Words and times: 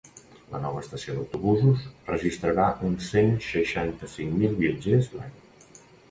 La 0.51 0.59
nova 0.61 0.79
estació 0.83 1.13
d’autobusos 1.17 1.83
registrarà 2.07 2.69
uns 2.87 3.09
cent 3.15 3.29
seixanta-cinc 3.49 4.33
mil 4.39 4.55
viatgers 4.63 5.11
l’any. 5.19 5.37